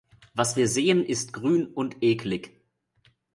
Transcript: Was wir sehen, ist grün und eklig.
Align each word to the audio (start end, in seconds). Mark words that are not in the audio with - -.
Was 0.33 0.55
wir 0.55 0.67
sehen, 0.67 1.05
ist 1.05 1.31
grün 1.31 1.67
und 1.67 2.01
eklig. 2.01 2.59